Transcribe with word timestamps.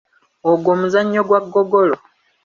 Ogwo 0.51 0.71
muzannyo 0.79 1.21
gwa 1.27 1.39
ggogolo. 1.45 1.95